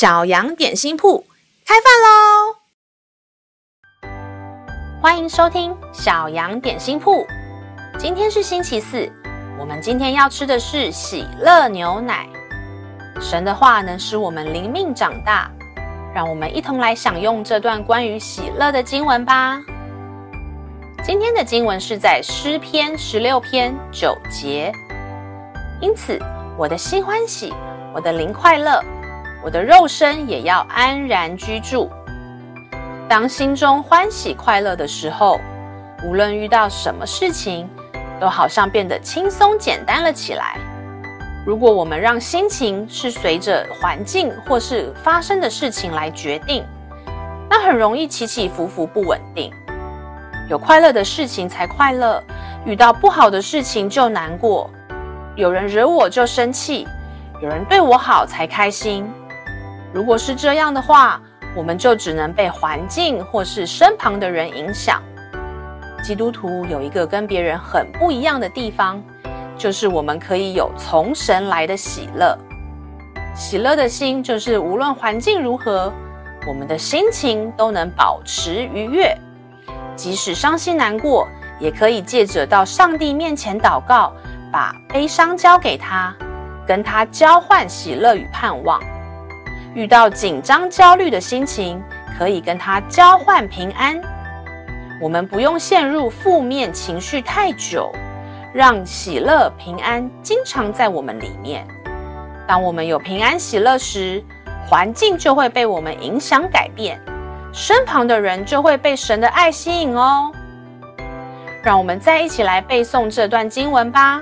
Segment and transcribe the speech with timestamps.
[0.00, 1.26] 小羊点心铺
[1.66, 2.56] 开饭喽！
[5.02, 7.26] 欢迎收听小羊点心铺。
[7.98, 9.12] 今天是星期四，
[9.58, 12.26] 我们今天要吃的是喜乐牛奶。
[13.20, 15.50] 神的话能使我们灵命长大，
[16.14, 19.60] 让我们一同来享用这段关于喜乐的经文吧。
[21.04, 24.72] 今天的经文是在诗篇十六篇九节，
[25.78, 26.18] 因此
[26.56, 27.52] 我的心欢喜，
[27.94, 28.82] 我的灵快乐。
[29.42, 31.90] 我的肉身也要安然居住。
[33.08, 35.40] 当心中欢喜快乐的时候，
[36.04, 37.68] 无论遇到什么事情，
[38.20, 40.58] 都好像变得轻松简单了起来。
[41.46, 46.64] 如果我们让心情是随着环境或是发生的事情来决定，
[47.48, 49.50] 那很容易起起伏伏不稳定。
[50.50, 52.22] 有快乐的事情才快乐，
[52.66, 54.70] 遇到不好的事情就难过。
[55.34, 56.86] 有人惹我就生气，
[57.40, 59.10] 有人对我好才开心。
[59.92, 61.20] 如果是这样的话，
[61.56, 65.02] 我们就只能被环境或是身旁的人影响。
[66.02, 69.02] 基督徒有一个跟别人很不一样的地方，
[69.58, 72.38] 就是我们可以有从神来的喜乐。
[73.34, 75.92] 喜乐的心就是无论环境如何，
[76.46, 79.16] 我们的心情都能保持愉悦。
[79.96, 81.26] 即使伤心难过，
[81.58, 84.12] 也可以借着到上帝面前祷告，
[84.52, 86.14] 把悲伤交给他，
[86.66, 88.80] 跟他交换喜乐与盼望。
[89.74, 91.80] 遇到紧张、焦虑的心情，
[92.18, 94.00] 可以跟他交换平安。
[95.00, 97.90] 我们不用陷入负面情绪太久，
[98.52, 101.66] 让喜乐、平安经常在我们里面。
[102.48, 104.22] 当我们有平安、喜乐时，
[104.66, 107.00] 环境就会被我们影响改变，
[107.52, 110.32] 身旁的人就会被神的爱吸引哦。
[111.62, 114.20] 让我们再一起来背诵这段经文吧，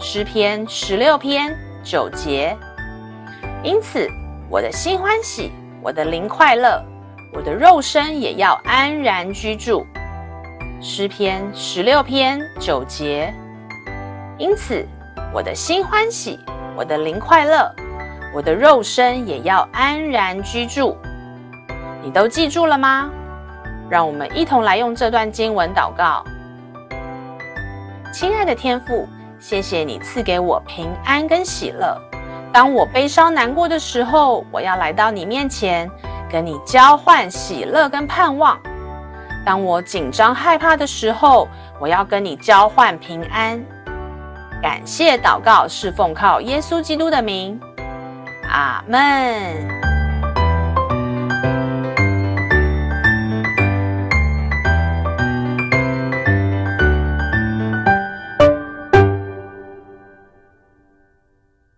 [0.02, 2.56] 《诗篇》十六篇九节。
[3.62, 4.08] 因此。
[4.52, 6.78] 我的心欢喜，我的灵快乐，
[7.32, 9.86] 我的肉身也要安然居住。
[10.78, 13.32] 诗篇十六篇九节。
[14.36, 14.86] 因此，
[15.32, 16.38] 我的心欢喜，
[16.76, 17.74] 我的灵快乐，
[18.34, 20.98] 我的肉身也要安然居住。
[22.02, 23.10] 你都记住了吗？
[23.88, 26.22] 让我们一同来用这段经文祷告。
[28.12, 29.08] 亲爱的天父，
[29.40, 31.98] 谢谢你赐给我平安跟喜乐。
[32.52, 35.90] 当我悲伤难过的时候，我要来到你面前，
[36.30, 38.58] 跟你交换喜乐跟盼望；
[39.44, 41.48] 当我紧张害怕的时候，
[41.80, 43.58] 我要跟你交换平安。
[44.60, 47.58] 感谢祷告，是奉靠耶稣基督的名，
[48.50, 49.91] 阿门。